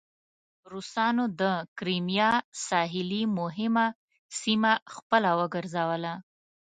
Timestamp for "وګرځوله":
5.39-6.13